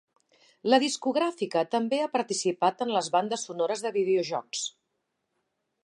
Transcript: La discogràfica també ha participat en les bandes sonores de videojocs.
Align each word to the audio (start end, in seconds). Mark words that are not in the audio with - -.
La 0.73 0.77
discogràfica 0.83 1.63
també 1.75 1.99
ha 2.05 2.09
participat 2.15 2.81
en 2.87 2.95
les 2.97 3.13
bandes 3.17 3.47
sonores 3.51 3.85
de 3.87 3.93
videojocs. 3.99 4.65